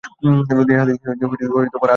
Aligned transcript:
তিনি 0.59 0.73
হাদিস 0.79 0.97
নিয়েই 0.99 1.23
আগ্রহী 1.25 1.47
হয়ে 1.53 1.69
পড়েন। 1.73 1.89